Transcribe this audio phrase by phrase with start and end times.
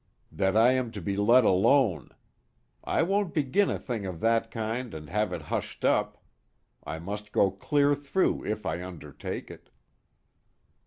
[0.31, 2.09] "That I am to be let alone.
[2.83, 6.23] I won't begin a thing of that kind, and have it hushed up.
[6.87, 9.69] It must go clear through if I undertake it."